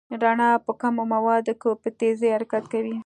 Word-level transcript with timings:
رڼا 0.21 0.49
په 0.65 0.71
کمو 0.81 1.03
موادو 1.13 1.53
کې 1.61 1.71
په 1.81 1.89
تېزۍ 1.99 2.29
حرکت 2.35 2.63
کوي. 2.73 2.97